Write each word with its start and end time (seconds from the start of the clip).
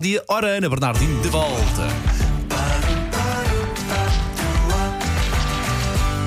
Dia, 0.00 0.22
ora, 0.28 0.46
Ana 0.46 0.68
Bernardino 0.68 1.20
de 1.22 1.28
volta. 1.28 1.88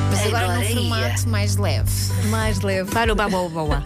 Mas 0.10 0.26
agora, 0.26 0.56
num 0.56 0.74
formato 0.74 1.30
mais 1.30 1.56
leve. 1.56 1.90
mais 2.30 2.60
leve. 2.60 2.92
Para 2.92 3.14
o 3.14 3.16
babá, 3.16 3.48
babá. 3.48 3.82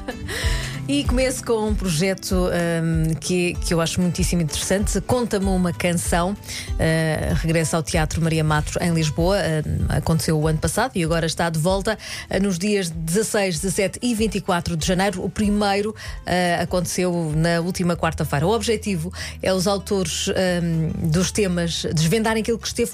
E 0.88 1.04
começo 1.04 1.44
com 1.44 1.70
um 1.70 1.74
projeto 1.74 2.36
hum, 2.36 3.16
que, 3.20 3.56
que 3.56 3.74
eu 3.74 3.82
acho 3.82 4.00
muitíssimo 4.00 4.44
interessante. 4.44 5.02
Conta-me 5.02 5.48
uma 5.48 5.74
canção. 5.74 6.34
Uh, 6.34 7.34
regressa 7.42 7.78
ao 7.78 7.82
Teatro 7.82 8.22
Maria 8.22 8.44
Matos 8.44 8.78
em 8.80 8.94
Lisboa. 8.94 9.38
Hum, 9.66 9.86
aconteceu 9.90 10.40
o 10.40 10.48
ano 10.48 10.60
passado 10.60 10.92
e 10.96 11.04
agora 11.04 11.26
está 11.26 11.50
de 11.50 11.58
volta 11.58 11.98
uh, 12.30 12.44
nos 12.44 12.60
dias 12.60 12.92
16, 12.92 13.62
17 13.62 14.00
e 14.00 14.14
24 14.14 14.78
de 14.78 14.86
janeiro. 14.86 15.26
O 15.26 15.30
primeiro 15.30 15.90
uh, 15.90 16.62
aconteceu 16.62 17.34
na 17.36 17.62
última 17.62 17.98
quarta-feira. 17.98 18.46
O 18.46 18.52
objetivo 18.52 19.12
é 19.42 19.52
os 19.52 19.66
autores 19.66 20.28
hum, 20.28 21.10
dos 21.10 21.32
temas 21.32 21.84
desvendarem 21.96 22.42
aquilo 22.42 22.60
que 22.60 22.68
esteve 22.68 22.92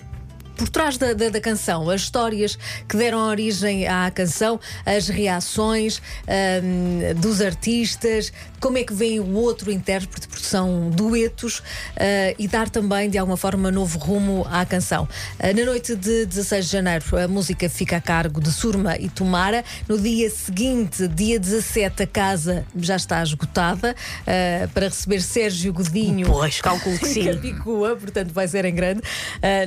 por 0.62 0.70
trás 0.70 0.96
da, 0.98 1.14
da- 1.14 1.30
da 1.30 1.42
canção, 1.42 1.90
as 1.90 2.02
histórias 2.02 2.58
que 2.88 2.96
deram 2.96 3.20
origem 3.28 3.88
à 3.88 4.12
canção, 4.12 4.60
as 4.86 5.08
reações 5.08 6.02
ahm, 6.28 7.20
dos 7.20 7.42
artistas, 7.42 8.32
como 8.60 8.78
é 8.78 8.84
que 8.84 8.94
vem 8.94 9.20
o 9.20 9.34
outro 9.34 9.72
intérprete, 9.72 10.28
porque 10.28 10.46
são 10.46 10.90
duetos, 10.92 11.64
ah, 11.98 12.36
e 12.38 12.48
dar 12.48 12.70
também, 12.70 13.10
de 13.10 13.18
alguma 13.18 13.38
forma, 13.38 13.72
novo 13.72 13.98
rumo 13.98 14.46
à 14.52 14.64
canção. 14.66 15.08
Ah, 15.40 15.52
na 15.54 15.66
noite 15.66 15.96
de 15.96 16.26
16 16.28 16.66
de 16.66 16.72
janeiro, 16.72 17.04
a 17.18 17.28
música 17.28 17.68
fica 17.68 17.98
a 17.98 18.02
cargo 18.02 18.40
de 18.40 18.52
Surma 18.52 18.96
e 18.98 19.10
Tomara. 19.10 19.64
No 19.88 19.98
dia 19.98 20.30
seguinte, 20.30 21.08
dia 21.08 21.40
17, 21.40 22.04
a 22.04 22.08
casa 22.08 22.66
já 22.78 22.96
está 22.96 23.24
esgotada 23.24 23.96
ah, 24.28 24.68
para 24.74 24.88
receber 24.90 25.22
Sérgio 25.22 25.74
Godinho. 25.74 26.28
Pois, 26.28 26.62
que 26.62 26.70
sim. 27.08 27.26
Capicua, 27.26 27.96
portanto 27.96 28.32
vai 28.32 28.48
ser 28.48 28.66
em 28.66 28.76
grande, 28.76 29.02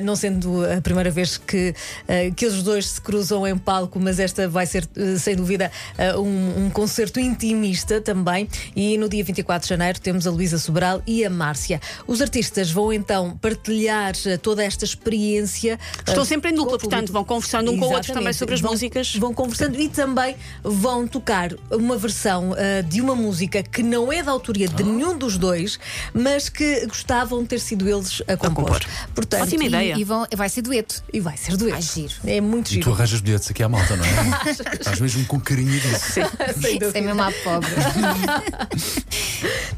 não 0.03 0.15
sendo 0.15 0.63
a 0.65 0.79
primeira 0.85 1.09
vez 1.09 1.37
que, 1.37 1.73
ah, 2.07 2.31
que 2.35 2.45
eles 2.45 2.61
dois 2.63 2.85
se 2.87 3.01
cruzam 3.01 3.45
em 3.47 3.57
palco, 3.57 3.99
mas 3.99 4.19
esta 4.19 4.47
vai 4.47 4.65
ser 4.67 4.87
ah, 4.95 5.17
sem 5.19 5.35
dúvida 5.35 5.71
ah, 5.97 6.17
um, 6.19 6.65
um 6.65 6.69
concerto 6.69 7.19
intimista 7.19 7.99
também. 7.99 8.47
E 8.75 8.97
no 8.97 9.09
dia 9.09 9.23
24 9.23 9.65
de 9.65 9.69
janeiro 9.69 9.99
temos 9.99 10.27
a 10.27 10.31
Luísa 10.31 10.57
Sobral 10.59 11.01
e 11.07 11.25
a 11.25 11.29
Márcia. 11.29 11.81
Os 12.07 12.21
artistas 12.21 12.69
vão 12.71 12.93
então 12.93 13.35
partilhar 13.41 14.13
ah, 14.27 14.37
toda 14.37 14.63
esta 14.63 14.85
experiência. 14.85 15.79
Estão 16.07 16.21
ah, 16.23 16.25
sempre 16.25 16.51
em 16.51 16.53
dupla, 16.55 16.77
portanto, 16.77 17.11
vão 17.11 17.23
conversando 17.23 17.71
um 17.71 17.77
com 17.79 17.85
o 17.87 17.91
outro 17.93 18.13
também 18.13 18.31
sobre 18.33 18.53
as 18.55 18.61
Vão- 18.61 18.71
músicas. 18.71 19.15
Vão 19.15 19.33
conversando 19.33 19.79
e 19.79 19.89
também 19.89 20.35
vão 20.63 21.07
tocar 21.07 21.51
uma 21.71 21.97
versão 21.97 22.53
ah, 22.53 22.81
de 22.81 23.01
uma 23.01 23.15
música 23.15 23.63
que 23.63 23.81
não 23.81 24.13
é 24.13 24.21
da 24.21 24.31
autoria 24.31 24.67
Ah. 24.71 24.75
de 24.75 24.83
nenhum 24.83 25.17
dos 25.17 25.37
dois, 25.37 25.79
mas 26.13 26.47
que 26.49 26.85
gostavam 26.85 27.41
de 27.41 27.49
ter 27.49 27.59
sido 27.59 27.89
eles 27.89 28.21
a 28.27 28.37
compor. 28.37 28.65
compor. 28.65 28.85
Portanto, 29.15 29.41
Ótima 29.43 29.63
e- 29.63 29.67
ideia. 29.67 29.95
E, 29.97 30.03
vão, 30.03 30.25
vai 30.35 30.47
ser 30.49 30.61
dueto. 30.61 30.74
E 31.13 31.19
vai 31.19 31.37
ser 31.37 31.55
dueto. 31.57 31.75
Ai, 31.75 31.81
giro. 31.81 32.13
É 32.25 32.41
muito 32.41 32.67
E 32.67 32.69
tu 32.69 32.73
giro. 32.75 32.93
arranjas 32.93 33.21
bilhetes 33.21 33.49
aqui 33.51 33.63
à 33.63 33.69
malta, 33.69 33.95
não 33.95 34.05
é? 34.05 34.51
Estás 34.79 34.99
mesmo 34.99 35.25
com 35.25 35.39
carinho 35.39 35.79
disso. 35.79 36.19
Dúvida. 36.55 36.91
Sem 36.91 37.01
mesmo 37.03 37.21
à 37.21 37.31
pobre. 37.43 37.69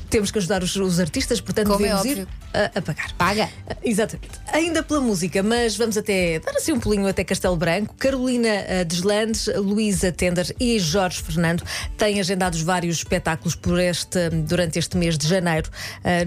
Temos 0.09 0.31
que 0.31 0.37
ajudar 0.37 0.63
os, 0.63 0.75
os 0.75 0.99
artistas, 0.99 1.41
portanto 1.41 1.67
Como 1.67 1.85
é 1.85 1.89
devemos 1.89 2.05
ir 2.05 2.09
óbvio. 2.21 2.27
a, 2.53 2.79
a 2.79 2.81
pagar. 2.81 3.11
Paga. 3.13 3.49
Exatamente. 3.83 4.39
Ainda 4.53 4.81
pela 4.81 5.01
música, 5.01 5.43
mas 5.43 5.75
vamos 5.75 5.97
até 5.97 6.39
dar 6.39 6.51
assim 6.55 6.71
um 6.71 6.79
pulinho 6.79 7.07
até 7.07 7.23
Castelo 7.23 7.57
Branco. 7.57 7.93
Carolina 7.97 8.47
eh, 8.47 8.85
Deslandes, 8.85 9.47
Luísa 9.57 10.11
Tender 10.11 10.55
e 10.59 10.79
Jorge 10.79 11.21
Fernando 11.21 11.63
têm 11.97 12.19
agendados 12.19 12.61
vários 12.61 12.97
espetáculos 12.97 13.55
por 13.55 13.79
este, 13.79 14.29
durante 14.29 14.79
este 14.79 14.95
mês 14.95 15.17
de 15.17 15.27
janeiro 15.27 15.69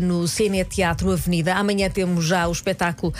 no 0.00 0.26
CNE 0.28 0.64
Teatro 0.64 1.10
Avenida. 1.12 1.54
Amanhã 1.54 1.88
temos 1.88 2.26
já 2.26 2.46
o 2.48 2.52
espetáculo 2.52 3.14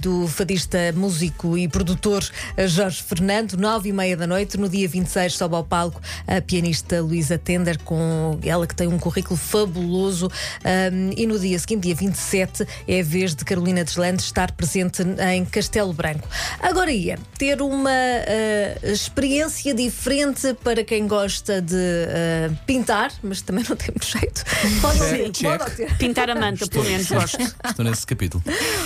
do 0.00 0.26
fadista, 0.28 0.81
músico 0.90 1.56
e 1.56 1.68
produtor 1.68 2.24
eh, 2.56 2.66
Jorge 2.66 3.02
Fernando, 3.02 3.54
nove 3.54 3.90
e 3.90 3.92
meia 3.92 4.16
da 4.16 4.26
noite. 4.26 4.56
No 4.56 4.68
dia 4.68 4.88
26 4.88 5.34
sobe 5.34 5.54
ao 5.54 5.62
palco 5.62 6.00
a 6.26 6.40
pianista 6.40 7.00
Luísa 7.00 7.38
Tender, 7.38 7.78
com 7.84 8.38
ela 8.42 8.66
que 8.66 8.74
tem 8.74 8.88
um 8.88 8.98
currículo 8.98 9.36
fabuloso. 9.36 10.26
Um, 10.64 11.10
e 11.16 11.26
no 11.26 11.38
dia 11.38 11.58
seguinte, 11.58 11.82
dia 11.82 11.94
27, 11.94 12.66
é 12.88 13.00
a 13.00 13.04
vez 13.04 13.34
de 13.34 13.44
Carolina 13.44 13.84
Deslandes 13.84 14.24
estar 14.24 14.52
presente 14.52 15.02
em 15.32 15.44
Castelo 15.44 15.92
Branco. 15.92 16.26
Agora 16.60 16.90
ia 16.90 17.18
ter 17.38 17.60
uma 17.60 17.90
uh, 17.90 18.90
experiência 18.90 19.74
diferente 19.74 20.54
para 20.64 20.82
quem 20.84 21.06
gosta 21.06 21.60
de 21.60 21.74
uh, 21.74 22.56
pintar, 22.66 23.12
mas 23.22 23.42
também 23.42 23.64
não 23.68 23.76
tem 23.76 23.88
muito 23.90 24.06
jeito. 24.06 24.44
Pode 24.80 25.32
Check. 25.32 25.58
pode 25.58 25.76
ter. 25.76 25.96
Pintar 25.98 26.30
a 26.30 26.34
manta, 26.34 26.66
pelo 26.66 26.84
menos 26.84 27.08
gosto. 27.08 27.38
Estou 27.64 27.84
nesse 27.84 28.06
capítulo. 28.06 28.42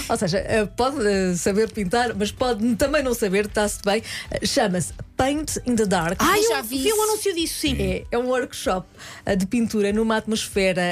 Ou 0.09 0.17
seja, 0.17 0.45
pode 0.77 1.37
saber 1.37 1.71
pintar, 1.71 1.86
mas 2.17 2.31
pode 2.31 2.77
também 2.77 3.03
não 3.03 3.15
saber, 3.15 3.47
está-se 3.47 3.81
bem. 3.85 4.03
Chama-se 4.45 4.93
Paint 5.17 5.57
in 5.67 5.75
the 5.77 5.87
Dark. 5.87 6.17
Ah, 6.21 6.37
já 6.49 6.61
vi 6.63 6.77
vi 6.83 6.93
o 6.93 6.95
isso. 6.95 7.03
anúncio 7.03 7.35
disso, 7.35 7.61
sim. 7.61 7.77
É, 7.81 8.05
é 8.11 8.19
um 8.19 8.27
workshop 8.27 8.87
uh, 9.27 9.37
de 9.37 9.47
pintura 9.47 9.93
numa 9.93 10.17
atmosfera 10.17 10.83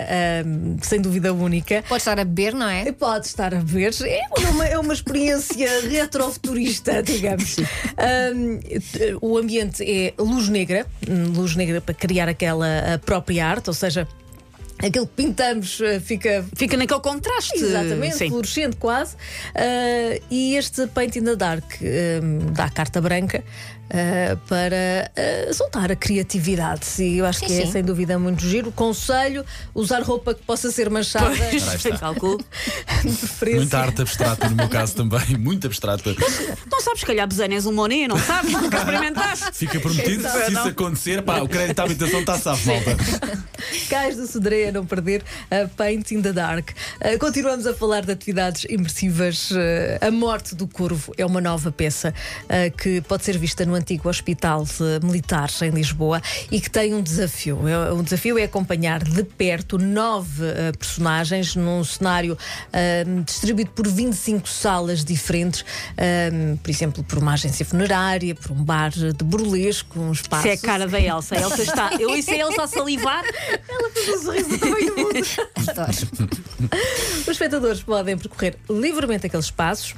um, 0.46 0.78
sem 0.80 1.00
dúvida 1.00 1.32
única. 1.32 1.84
Pode 1.88 2.00
estar 2.00 2.18
a 2.18 2.24
beber, 2.24 2.54
não 2.54 2.68
é? 2.68 2.90
Pode 2.92 3.26
estar 3.26 3.54
a 3.54 3.58
ver, 3.58 3.94
é 4.04 4.48
uma, 4.50 4.66
é 4.66 4.78
uma 4.78 4.94
experiência 4.94 5.68
retrofuturista, 5.88 7.02
digamos. 7.02 7.56
Um, 7.58 8.60
o 9.20 9.36
ambiente 9.36 9.84
é 9.84 10.14
luz 10.18 10.48
negra, 10.48 10.86
hum, 11.08 11.32
luz 11.34 11.54
negra 11.54 11.80
para 11.80 11.94
criar 11.94 12.28
aquela 12.28 12.94
a 12.94 12.98
própria 12.98 13.46
arte, 13.46 13.68
ou 13.68 13.74
seja, 13.74 14.08
aquilo 14.86 15.06
que 15.06 15.14
pintamos 15.14 15.80
uh, 15.80 16.00
fica 16.00 16.44
Fica 16.54 16.76
naquele 16.76 17.00
contraste. 17.00 17.56
Exatamente, 17.56 18.16
Sim. 18.16 18.28
fluorescente 18.28 18.76
quase. 18.76 19.16
Ah, 19.54 20.18
e 20.30 20.56
este 20.56 20.86
Paint 20.88 21.16
in 21.16 21.24
the 21.24 21.36
Dark 21.36 21.64
ah, 21.80 22.52
dá 22.52 22.68
carta 22.70 23.00
branca 23.00 23.42
ah, 23.90 24.36
para 24.48 25.10
ah, 25.16 25.52
soltar 25.52 25.90
a 25.90 25.96
criatividade. 25.96 26.86
E 26.98 27.18
eu 27.18 27.26
acho 27.26 27.40
Sim, 27.40 27.46
que 27.46 27.52
é 27.52 27.66
sim. 27.66 27.72
sem 27.72 27.84
dúvida 27.84 28.18
muito 28.18 28.42
giro. 28.42 28.72
Conselho: 28.72 29.44
usar 29.74 30.02
roupa 30.02 30.34
que 30.34 30.42
possa 30.42 30.70
ser 30.70 30.90
manchada. 30.90 31.34
Pois, 31.36 32.00
calculo. 32.00 32.44
Muita 33.54 33.78
arte 33.78 34.02
abstrata, 34.02 34.48
no 34.48 34.56
meu 34.56 34.68
caso 34.68 34.94
também. 34.94 35.36
Muito 35.38 35.66
abstrata. 35.66 36.14
Não 36.70 36.80
sabes, 36.80 37.00
se 37.00 37.06
calhar 37.06 37.26
Besanes 37.26 37.66
um 37.66 37.72
Monet, 37.72 38.08
não 38.08 38.18
sabes? 38.18 38.52
Nunca 38.52 38.78
experimentaste. 38.78 39.52
Fica 39.52 39.80
prometido, 39.80 40.26
Exato. 40.26 40.44
se 40.44 40.52
isso 40.52 40.68
acontecer, 40.68 41.22
pá, 41.22 41.40
o 41.40 41.48
crédito 41.48 41.78
à 41.80 41.84
habitação 41.84 42.20
está 42.20 42.38
safo, 42.38 42.66
malta. 42.66 42.96
Cais 43.88 44.16
do 44.16 44.26
Sodré 44.26 44.68
a 44.68 44.72
não 44.72 44.86
perder 44.86 45.22
a 45.50 45.68
Paint 45.68 46.12
in 46.12 46.22
the 46.22 46.32
Dark. 46.32 46.70
Ah, 47.00 47.18
continuamos 47.18 47.66
a 47.66 47.74
falar 47.74 48.04
de 48.04 48.12
atividades 48.12 48.64
imersivas. 48.68 49.50
Ah, 50.00 50.06
a 50.08 50.10
Morte 50.10 50.54
do 50.54 50.66
Corvo 50.66 51.12
é 51.16 51.24
uma 51.24 51.40
nova 51.40 51.70
peça 51.70 52.14
ah, 52.48 52.70
que 52.70 53.00
pode 53.02 53.24
ser 53.24 53.38
vista 53.38 53.64
no 53.64 53.73
antigo 53.74 54.08
Hospital 54.08 54.64
de 54.64 55.04
Militar 55.06 55.48
em 55.62 55.70
Lisboa 55.70 56.20
e 56.50 56.60
que 56.60 56.70
tem 56.70 56.94
um 56.94 57.02
desafio. 57.02 57.66
É- 57.68 57.92
O 57.92 58.02
desafio 58.02 58.38
é 58.38 58.44
acompanhar 58.44 59.02
de 59.02 59.22
perto 59.24 59.78
nove 59.78 60.44
ah, 60.48 60.72
personagens 60.78 61.54
num 61.56 61.82
cenário 61.84 62.36
ah, 62.72 63.22
distribuído 63.24 63.70
por 63.70 63.86
25 63.86 64.48
salas 64.48 65.04
diferentes, 65.04 65.64
ah, 65.96 66.56
por 66.62 66.70
exemplo, 66.70 67.02
por 67.04 67.18
uma 67.18 67.32
agência 67.34 67.64
funerária, 67.64 68.34
por 68.34 68.52
um 68.52 68.62
bar 68.64 68.90
de 68.90 69.12
burlesco, 69.24 69.98
um 70.00 70.12
espaço. 70.12 70.46
Isso 70.48 70.56
é 70.56 70.66
a 70.66 70.72
cara 70.72 70.86
da 70.86 71.00
Elsa. 71.00 71.36
A 71.36 71.40
Elsa 71.40 71.62
está. 71.62 71.90
Eu 71.98 72.10
ouço 72.10 72.30
a 72.30 72.36
Elsa 72.36 72.62
a 72.62 72.66
salivar. 72.66 73.24
um 73.24 74.22
sorriso 74.22 74.48
do 74.50 74.58
tamanho 74.58 74.86
do 74.94 74.96
mundo. 74.96 75.26
Adoro. 75.68 75.90
Os 77.22 77.28
espectadores 77.28 77.82
podem 77.82 78.16
percorrer 78.18 78.56
livremente 78.68 79.26
aqueles 79.26 79.46
espaços. 79.46 79.94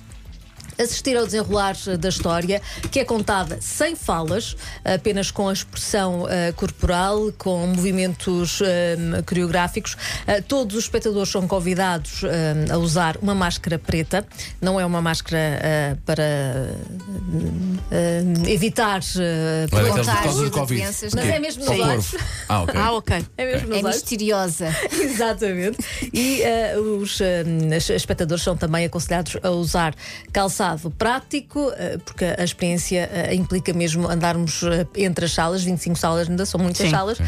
Assistir 0.78 1.16
ao 1.16 1.25
desenrolar 1.25 1.75
da 1.98 2.09
história, 2.09 2.60
que 2.91 3.00
é 3.00 3.04
contada 3.04 3.59
sem 3.60 3.97
falas, 3.97 4.56
apenas 4.84 5.31
com 5.31 5.48
a 5.48 5.53
expressão 5.53 6.26
eh, 6.28 6.53
corporal, 6.53 7.32
com 7.38 7.66
movimentos 7.66 8.60
eh, 8.62 8.97
coreográficos. 9.26 9.97
Eh, 10.26 10.41
todos 10.41 10.76
os 10.76 10.84
espectadores 10.84 11.31
são 11.31 11.47
convidados 11.48 12.22
eh, 12.25 12.72
a 12.72 12.76
usar 12.78 13.16
uma 13.22 13.34
máscara 13.34 13.78
preta. 13.78 14.26
Não 14.61 14.78
é 14.78 14.84
uma 14.84 15.00
máscara 15.00 15.38
eh, 15.38 15.96
para 16.05 16.23
eh, 17.90 18.23
evitar. 18.49 19.00
eh, 19.19 19.67
Contágio 19.70 19.94
por 20.05 20.23
causa 20.23 20.38
do 20.40 20.44
de 20.44 20.50
Covid. 20.50 20.82
Mas 21.14 21.25
é 21.25 21.38
mesmo 21.38 21.64
nos 21.64 21.81
olhos. 21.81 22.14
Ah, 22.49 22.62
ok. 22.62 22.75
Ah, 22.76 22.93
ok. 22.93 23.26
é 23.37 23.46
mesmo 23.52 23.69
nos 23.69 23.76
É 23.78 23.81
olhos. 23.82 23.96
misteriosa. 23.96 24.69
Exatamente. 24.93 25.78
E 26.12 26.43
eh, 26.43 26.76
os 26.78 27.20
eh, 27.20 27.44
es- 27.76 27.90
espectadores 27.90 28.43
são 28.44 28.56
também 28.56 28.84
aconselhados 28.84 29.37
a 29.43 29.50
usar 29.50 29.94
calçado 30.32 30.65
engraçado, 30.66 30.90
prático, 30.90 31.72
eh, 31.76 31.98
porque 32.04 32.24
a 32.24 32.42
experiência 32.42 33.08
eh, 33.12 33.34
implica 33.34 33.72
mesmo 33.72 34.08
andarmos 34.08 34.62
eh, 34.62 34.86
entre 34.96 35.26
as 35.26 35.32
salas, 35.32 35.62
25 35.62 35.96
salas 35.96 36.28
ainda 36.28 36.44
são 36.44 36.60
muitas 36.60 36.86
Sim. 36.86 36.90
salas, 36.90 37.18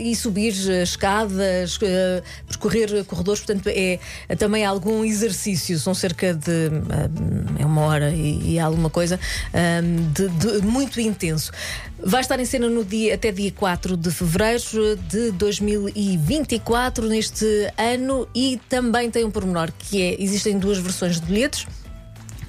e 0.00 0.14
subir 0.14 0.52
escadas, 0.82 1.78
percorrer 2.46 3.04
corredores, 3.04 3.42
portanto 3.42 3.68
é 3.68 3.98
eh, 4.28 4.36
também 4.36 4.64
algum 4.64 5.04
exercício, 5.04 5.78
são 5.78 5.94
cerca 5.94 6.34
de 6.34 6.70
é 7.58 7.64
uma 7.64 7.82
hora 7.82 8.10
e, 8.10 8.54
e 8.54 8.58
alguma 8.58 8.90
coisa 8.90 9.18
de, 10.12 10.28
de 10.28 10.66
muito 10.66 11.00
intenso. 11.00 11.52
Vai 11.98 12.20
estar 12.20 12.38
em 12.38 12.44
cena 12.44 12.68
no 12.68 12.84
dia, 12.84 13.14
até 13.14 13.32
dia 13.32 13.50
4 13.50 13.96
de 13.96 14.10
fevereiro 14.10 14.96
de 15.08 15.32
2024, 15.32 17.08
neste 17.08 17.72
ano, 17.76 18.28
e 18.34 18.60
também 18.68 19.10
tem 19.10 19.24
um 19.24 19.30
pormenor 19.30 19.72
que 19.78 20.02
é: 20.02 20.22
existem 20.22 20.58
duas 20.58 20.78
versões 20.78 21.18
de 21.18 21.26
bilhetes. 21.26 21.66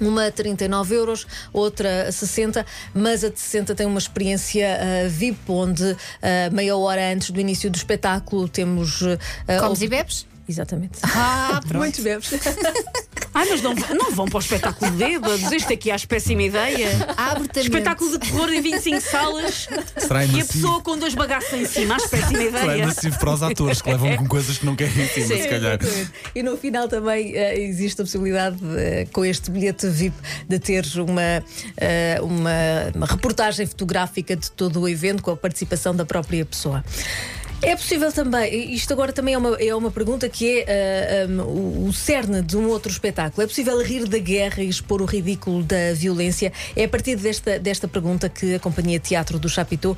Uma 0.00 0.26
a 0.26 0.30
39 0.30 0.94
euros, 0.94 1.26
outra 1.52 2.08
a 2.08 2.12
60, 2.12 2.64
mas 2.94 3.24
a 3.24 3.28
de 3.30 3.38
60 3.40 3.74
tem 3.74 3.86
uma 3.86 3.98
experiência 3.98 4.78
ah, 4.80 5.08
VIP, 5.08 5.38
onde 5.48 5.96
ah, 6.22 6.50
meia 6.52 6.76
hora 6.76 7.12
antes 7.12 7.30
do 7.30 7.40
início 7.40 7.70
do 7.70 7.76
espetáculo 7.76 8.48
temos. 8.48 9.02
ah, 9.02 9.58
Comes 9.60 9.82
e 9.82 9.88
bebes? 9.88 10.26
Exatamente. 10.48 10.98
Ah, 11.02 11.60
Muitos 11.74 12.00
bebes. 12.00 12.30
Ai, 13.38 13.46
mas 13.50 13.62
não, 13.62 13.72
não 13.72 14.10
vão 14.10 14.26
para 14.26 14.38
o 14.38 14.40
espetáculo 14.40 14.90
de 14.90 14.96
bêbados. 14.96 15.52
Isto 15.52 15.72
aqui 15.72 15.92
é 15.92 15.94
a 15.94 15.98
péssima 16.08 16.42
ideia. 16.42 16.88
Abertamente. 17.16 17.60
Espetáculo 17.60 18.10
de 18.10 18.18
terror 18.18 18.52
em 18.52 18.60
25 18.60 19.00
salas 19.00 19.68
Será 19.96 20.24
e 20.24 20.40
a 20.40 20.44
pessoa 20.44 20.80
com 20.80 20.98
dois 20.98 21.14
bagaços 21.14 21.52
em 21.52 21.64
cima. 21.64 21.94
Acho 21.94 22.08
péssima 22.08 22.40
Será 22.40 22.64
ideia. 22.64 22.82
imersivo 22.82 23.16
para 23.16 23.32
os 23.32 23.42
atores 23.44 23.80
que 23.80 23.90
levam 23.90 24.16
com 24.16 24.26
coisas 24.26 24.58
que 24.58 24.66
não 24.66 24.74
querem 24.74 25.04
em 25.04 25.08
cima, 25.08 25.26
Sim, 25.28 25.42
se 25.42 25.48
calhar. 25.48 25.78
Exatamente. 25.80 26.10
E 26.34 26.42
no 26.42 26.56
final 26.56 26.88
também 26.88 27.36
eh, 27.36 27.60
existe 27.60 28.02
a 28.02 28.04
possibilidade, 28.04 28.56
eh, 28.76 29.06
com 29.12 29.24
este 29.24 29.52
bilhete 29.52 29.86
VIP, 29.86 30.16
de 30.48 30.58
ter 30.58 30.84
uma, 30.96 31.44
eh, 31.76 32.18
uma, 32.20 32.50
uma 32.92 33.06
reportagem 33.06 33.64
fotográfica 33.68 34.34
de 34.34 34.50
todo 34.50 34.80
o 34.80 34.88
evento 34.88 35.22
com 35.22 35.30
a 35.30 35.36
participação 35.36 35.94
da 35.94 36.04
própria 36.04 36.44
pessoa. 36.44 36.84
É 37.60 37.74
possível 37.74 38.12
também, 38.12 38.72
isto 38.72 38.92
agora 38.92 39.12
também 39.12 39.34
é 39.34 39.38
uma, 39.38 39.56
é 39.56 39.74
uma 39.74 39.90
pergunta 39.90 40.28
que 40.28 40.60
é 40.60 40.64
eh, 40.68 41.26
um, 41.28 41.88
o, 41.88 41.92
cerne 41.92 42.40
de 42.40 42.56
um 42.56 42.68
outro 42.68 42.90
espetáculo. 42.90 43.42
É 43.42 43.46
possível 43.48 43.82
rir 43.82 44.06
da 44.06 44.18
guerra 44.18 44.62
e 44.62 44.68
expor 44.68 45.02
o 45.02 45.04
ridículo 45.04 45.64
da 45.64 45.92
violência? 45.92 46.52
É 46.76 46.84
a 46.84 46.88
partir 46.88 47.16
desta, 47.16 47.58
desta 47.58 47.88
pergunta 47.88 48.28
que 48.28 48.54
a 48.54 48.60
Companhia 48.60 49.00
Teatro 49.00 49.40
do 49.40 49.48
Chapitão 49.48 49.96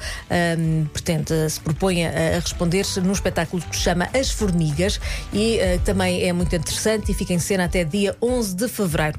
um, 0.59 0.87
pretende, 0.87 1.51
se 1.51 1.61
propõe 1.61 2.07
a, 2.07 2.37
a 2.37 2.41
responder 2.41 2.87
num 3.03 3.13
espetáculo 3.13 3.63
que 3.63 3.77
se 3.77 3.83
chama 3.83 4.09
As 4.15 4.31
Formigas 4.31 4.99
e 5.31 5.59
eh, 5.59 5.79
também 5.85 6.27
é 6.27 6.33
muito 6.33 6.57
interessante 6.57 7.13
e 7.13 7.15
fica 7.15 7.35
em 7.35 7.39
cena 7.39 7.67
até 7.67 7.85
dia 7.85 8.17
11 8.23 8.57
de 8.57 8.69
fevereiro. 8.69 9.19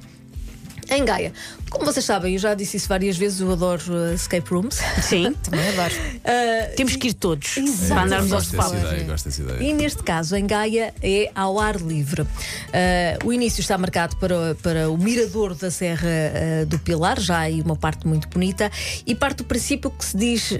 Em 0.94 1.06
Gaia, 1.06 1.32
como 1.70 1.86
vocês 1.86 2.04
sabem, 2.04 2.34
eu 2.34 2.40
já 2.40 2.54
disse 2.54 2.76
isso 2.76 2.90
várias 2.90 3.16
vezes, 3.16 3.40
eu 3.40 3.50
adoro 3.50 3.82
eh, 4.10 4.14
escape 4.14 4.50
rooms. 4.54 4.78
Sim, 5.02 5.34
Também 5.42 5.70
adoro. 5.70 5.94
Eh, 6.22 6.74
temos 6.76 6.98
que 6.98 7.08
ir 7.08 7.14
todos 7.14 7.56
Exato. 7.56 7.94
para 7.94 8.04
andarmos 8.04 8.34
aos 8.34 8.52
Gosto 8.52 8.58
dessa 8.58 8.70
palcos. 8.70 8.92
ideia, 8.92 9.04
gosto 9.06 9.26
dessa 9.26 9.42
ideia. 9.42 9.64
E 9.64 9.74
neste 9.74 10.04
caso, 10.04 10.36
em 10.36 10.46
Gaia, 10.46 10.94
é 11.02 11.32
ao 11.34 11.58
ar 11.62 11.78
livre. 11.78 12.28
Ah, 12.74 13.18
o 13.24 13.32
início 13.32 13.62
está 13.62 13.78
marcado 13.78 14.18
para, 14.18 14.54
para 14.56 14.92
o 14.92 14.98
mirador 14.98 15.56
da 15.56 15.72
Serra 15.72 16.10
ah, 16.10 16.66
do 16.66 16.78
Pilar, 16.78 17.22
já 17.22 17.40
aí 17.40 17.62
uma 17.62 17.78
parte 17.78 18.06
muito 18.06 18.28
bonita, 18.28 18.70
e 19.08 19.16
parte 19.16 19.38
do 19.38 19.46
princípio 19.46 19.90
que 19.92 20.04
se 20.04 20.18
diz. 20.18 20.60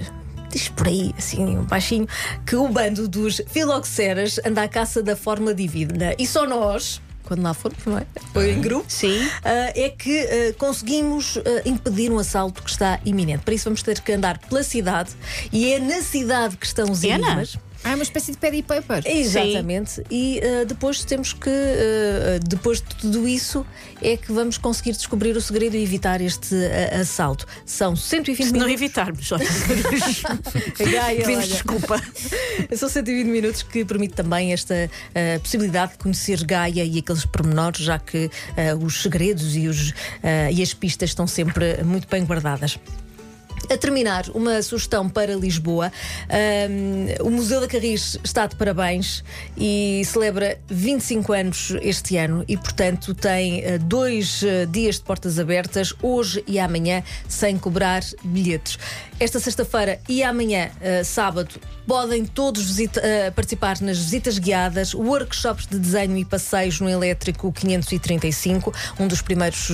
Diz 0.50 0.68
por 0.68 0.86
aí, 0.86 1.14
assim, 1.16 1.56
baixinho, 1.62 2.06
que 2.46 2.56
o 2.56 2.68
bando 2.68 3.06
dos 3.08 3.40
filoxeras 3.48 4.38
anda 4.46 4.62
à 4.62 4.68
caça 4.68 5.02
da 5.02 5.16
forma 5.16 5.54
divina. 5.54 6.14
E 6.18 6.26
só 6.26 6.46
nós, 6.46 7.00
quando 7.24 7.42
lá 7.42 7.54
formos, 7.54 7.84
não 7.86 7.98
é? 7.98 8.06
Foi 8.32 8.50
em 8.52 8.60
grupo. 8.60 8.84
Sim. 8.88 9.28
Ah, 9.44 9.72
é 9.74 9.88
que 9.88 10.20
ah, 10.20 10.54
conseguimos 10.58 11.36
ah, 11.38 11.62
impedir 11.64 12.10
um 12.10 12.18
assalto 12.18 12.62
que 12.62 12.70
está 12.70 12.98
iminente. 13.04 13.42
Para 13.44 13.54
isso 13.54 13.64
vamos 13.64 13.82
ter 13.82 14.00
que 14.00 14.12
andar 14.12 14.38
pela 14.38 14.62
cidade 14.62 15.10
e 15.52 15.72
é 15.72 15.78
na 15.78 16.02
cidade 16.02 16.56
que 16.56 16.66
estão 16.66 16.90
os 16.90 17.02
É, 17.04 17.16
não? 17.18 17.26
enigmas. 17.26 17.56
Ah, 17.84 17.92
é 17.92 17.94
uma 17.94 18.02
espécie 18.02 18.30
de 18.32 18.38
paddy 18.38 18.62
paper. 18.62 19.02
Exatamente. 19.06 20.02
E 20.10 20.40
uh, 20.42 20.66
depois 20.66 21.04
temos 21.04 21.32
que, 21.32 21.50
uh, 21.50 22.38
depois 22.48 22.78
de 22.78 22.94
tudo 22.96 23.26
isso, 23.26 23.66
é 24.00 24.16
que 24.16 24.32
vamos 24.32 24.56
conseguir 24.56 24.92
descobrir 24.92 25.36
o 25.36 25.40
segredo 25.40 25.76
e 25.76 25.82
evitar 25.82 26.20
este 26.20 26.54
uh, 26.54 27.00
assalto. 27.00 27.46
São 27.66 27.96
120 27.96 28.46
Se 28.46 28.52
não 28.52 28.66
minutos. 28.66 28.82
evitarmos, 28.82 29.32
olha. 29.32 29.44
Gaia, 30.92 31.24
Pedimos 31.24 31.48
desculpa. 31.48 32.00
São 32.76 32.88
120 32.88 33.26
minutos 33.26 33.62
que 33.62 33.84
permite 33.84 34.14
também 34.14 34.52
esta 34.52 34.74
uh, 34.74 35.40
possibilidade 35.40 35.92
de 35.92 35.98
conhecer 35.98 36.44
Gaia 36.44 36.84
e 36.84 36.98
aqueles 36.98 37.24
pormenores, 37.24 37.80
já 37.80 37.98
que 37.98 38.26
uh, 38.26 38.84
os 38.84 39.02
segredos 39.02 39.56
e, 39.56 39.66
os, 39.66 39.90
uh, 39.90 39.94
e 40.52 40.62
as 40.62 40.72
pistas 40.72 41.10
estão 41.10 41.26
sempre 41.26 41.82
muito 41.82 42.06
bem 42.08 42.24
guardadas. 42.24 42.78
A 43.72 43.78
terminar, 43.78 44.26
uma 44.34 44.60
sugestão 44.60 45.08
para 45.08 45.34
Lisboa. 45.34 45.90
Um, 46.28 47.26
o 47.26 47.30
Museu 47.30 47.58
da 47.58 47.66
Carris 47.66 48.18
está 48.22 48.46
de 48.46 48.54
parabéns 48.54 49.24
e 49.56 50.02
celebra 50.04 50.60
25 50.68 51.32
anos 51.32 51.72
este 51.80 52.18
ano 52.18 52.44
e, 52.46 52.54
portanto, 52.58 53.14
tem 53.14 53.60
uh, 53.60 53.78
dois 53.78 54.42
uh, 54.42 54.66
dias 54.66 54.96
de 54.96 55.00
portas 55.04 55.38
abertas, 55.38 55.94
hoje 56.02 56.44
e 56.46 56.58
amanhã, 56.58 57.02
sem 57.26 57.56
cobrar 57.56 58.02
bilhetes. 58.22 58.78
Esta 59.18 59.40
sexta-feira 59.40 59.98
e 60.06 60.22
amanhã, 60.22 60.68
uh, 60.76 61.02
sábado, 61.02 61.54
podem 61.86 62.26
todos 62.26 62.62
visita- 62.62 63.02
participar 63.34 63.80
nas 63.80 63.98
visitas 63.98 64.38
guiadas, 64.38 64.94
workshops 64.94 65.66
de 65.66 65.78
desenho 65.78 66.16
e 66.18 66.24
passeios 66.24 66.78
no 66.78 66.88
elétrico 66.88 67.50
535, 67.52 68.72
um 69.00 69.08
dos 69.08 69.20
primeiros 69.20 69.68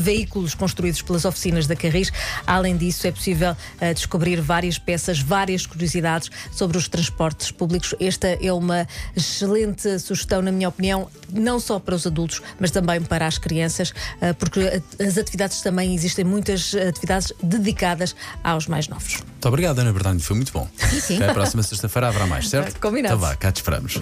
veículos 0.00 0.54
construídos 0.54 1.00
pelas 1.00 1.24
oficinas 1.24 1.66
da 1.66 1.74
Carris. 1.74 2.12
Além 2.46 2.76
disso, 2.76 3.06
é 3.06 3.10
possível 3.10 3.43
uh, 3.52 3.94
descobrir 3.94 4.40
várias 4.40 4.78
peças, 4.78 5.20
várias 5.20 5.66
curiosidades 5.66 6.30
sobre 6.52 6.76
os 6.76 6.88
transportes 6.88 7.50
públicos. 7.50 7.94
Esta 8.00 8.28
é 8.28 8.52
uma 8.52 8.86
excelente 9.16 9.98
sugestão, 9.98 10.42
na 10.42 10.50
minha 10.52 10.68
opinião, 10.68 11.08
não 11.32 11.60
só 11.60 11.78
para 11.78 11.94
os 11.94 12.06
adultos, 12.06 12.42
mas 12.58 12.70
também 12.70 13.00
para 13.02 13.26
as 13.26 13.38
crianças, 13.38 13.90
uh, 13.90 14.34
porque 14.38 14.82
as 15.00 15.18
atividades 15.18 15.60
também 15.60 15.94
existem 15.94 16.24
muitas 16.24 16.74
atividades 16.74 17.32
dedicadas 17.42 18.14
aos 18.42 18.66
mais 18.66 18.88
novos. 18.88 19.16
Muito 19.16 19.48
obrigado, 19.48 19.78
Ana 19.78 19.92
Bernardo, 19.92 20.20
foi 20.20 20.36
muito 20.36 20.52
bom. 20.52 20.68
Sim, 20.76 21.00
sim. 21.00 21.16
Até 21.16 21.30
a 21.30 21.34
próxima 21.34 21.62
sexta-feira 21.62 22.08
haverá 22.08 22.26
mais, 22.26 22.48
certo? 22.48 22.80
Combinado. 22.80 23.14
Então 23.14 23.28
vá, 23.28 23.36
cá 23.36 23.52
te 23.52 23.56
esperamos. 23.56 24.00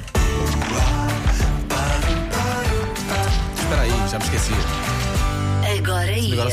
Espera 3.58 3.82
aí, 3.82 3.90
já 4.10 4.18
me 4.18 4.24
esqueci. 4.24 4.52
Agora 5.78 6.12
ia. 6.12 6.34
Agora 6.34 6.50